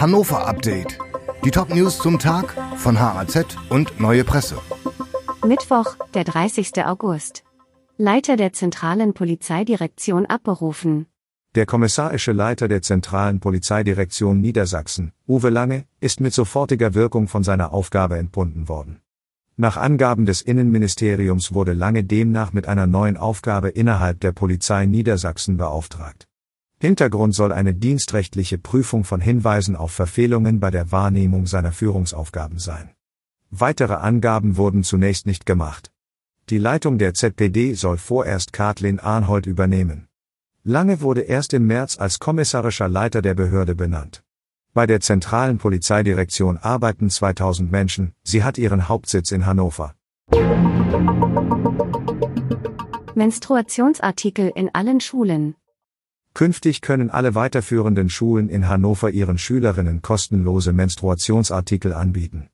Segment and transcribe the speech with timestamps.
[0.00, 0.96] Hannover Update.
[1.44, 4.54] Die Top-News zum Tag von HAZ und Neue Presse.
[5.44, 6.86] Mittwoch, der 30.
[6.86, 7.42] August.
[7.96, 11.06] Leiter der zentralen Polizeidirektion abberufen.
[11.56, 17.72] Der kommissarische Leiter der zentralen Polizeidirektion Niedersachsen, Uwe Lange, ist mit sofortiger Wirkung von seiner
[17.72, 19.00] Aufgabe entbunden worden.
[19.56, 25.56] Nach Angaben des Innenministeriums wurde Lange demnach mit einer neuen Aufgabe innerhalb der Polizei Niedersachsen
[25.56, 26.27] beauftragt.
[26.80, 32.90] Hintergrund soll eine dienstrechtliche Prüfung von Hinweisen auf Verfehlungen bei der Wahrnehmung seiner Führungsaufgaben sein.
[33.50, 35.90] Weitere Angaben wurden zunächst nicht gemacht.
[36.50, 40.06] Die Leitung der ZPD soll vorerst Kathleen Arnhold übernehmen.
[40.62, 44.22] Lange wurde erst im März als kommissarischer Leiter der Behörde benannt.
[44.72, 49.94] Bei der zentralen Polizeidirektion arbeiten 2000 Menschen, sie hat ihren Hauptsitz in Hannover.
[53.16, 55.56] Menstruationsartikel in allen Schulen.
[56.38, 62.48] Künftig können alle weiterführenden Schulen in Hannover ihren Schülerinnen kostenlose Menstruationsartikel anbieten.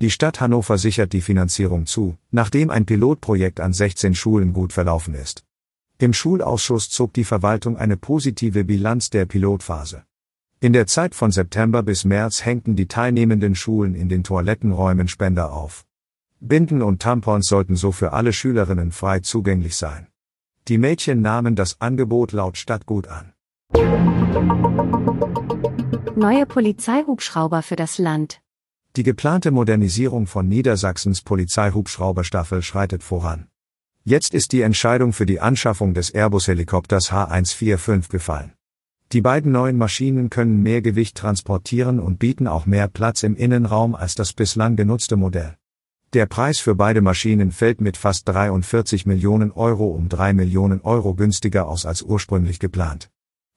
[0.00, 5.12] Die Stadt Hannover sichert die Finanzierung zu, nachdem ein Pilotprojekt an 16 Schulen gut verlaufen
[5.14, 5.44] ist.
[5.98, 10.04] Im Schulausschuss zog die Verwaltung eine positive Bilanz der Pilotphase.
[10.60, 15.52] In der Zeit von September bis März hängten die teilnehmenden Schulen in den Toilettenräumen Spender
[15.52, 15.84] auf.
[16.40, 20.06] Binden und Tampons sollten so für alle Schülerinnen frei zugänglich sein.
[20.68, 23.32] Die Mädchen nahmen das Angebot laut Stadt gut an.
[26.16, 28.40] Neue Polizeihubschrauber für das Land.
[28.96, 33.46] Die geplante Modernisierung von Niedersachsens Polizeihubschrauberstaffel schreitet voran.
[34.02, 38.52] Jetzt ist die Entscheidung für die Anschaffung des Airbus-Helikopters H145 gefallen.
[39.12, 43.94] Die beiden neuen Maschinen können mehr Gewicht transportieren und bieten auch mehr Platz im Innenraum
[43.94, 45.56] als das bislang genutzte Modell.
[46.16, 51.12] Der Preis für beide Maschinen fällt mit fast 43 Millionen Euro um 3 Millionen Euro
[51.12, 53.10] günstiger aus als ursprünglich geplant.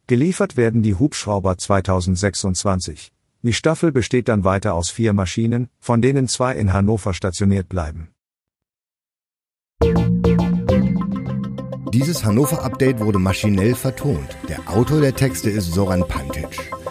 [0.08, 3.14] Geliefert werden die Hubschrauber 2026.
[3.44, 8.10] Die Staffel besteht dann weiter aus vier Maschinen, von denen zwei in Hannover stationiert bleiben.
[11.94, 14.36] Dieses Hannover-Update wurde maschinell vertont.
[14.50, 16.70] Der Autor der Texte ist Soran Pantic.